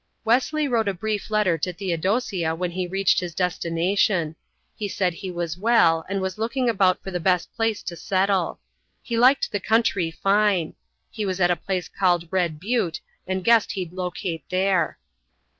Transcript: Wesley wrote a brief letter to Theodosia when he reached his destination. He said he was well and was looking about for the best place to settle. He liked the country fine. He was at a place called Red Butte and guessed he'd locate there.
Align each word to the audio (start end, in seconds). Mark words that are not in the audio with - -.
Wesley 0.25 0.67
wrote 0.67 0.87
a 0.87 0.95
brief 0.95 1.29
letter 1.29 1.59
to 1.59 1.71
Theodosia 1.71 2.55
when 2.55 2.71
he 2.71 2.87
reached 2.87 3.19
his 3.19 3.35
destination. 3.35 4.35
He 4.75 4.87
said 4.87 5.13
he 5.13 5.29
was 5.29 5.59
well 5.59 6.05
and 6.09 6.23
was 6.23 6.39
looking 6.39 6.67
about 6.67 7.03
for 7.03 7.11
the 7.11 7.19
best 7.19 7.53
place 7.53 7.83
to 7.83 7.95
settle. 7.95 8.59
He 9.03 9.15
liked 9.15 9.51
the 9.51 9.59
country 9.59 10.09
fine. 10.09 10.73
He 11.11 11.23
was 11.23 11.39
at 11.39 11.51
a 11.51 11.55
place 11.55 11.87
called 11.87 12.29
Red 12.31 12.59
Butte 12.59 12.99
and 13.27 13.43
guessed 13.45 13.73
he'd 13.73 13.93
locate 13.93 14.43
there. 14.49 14.97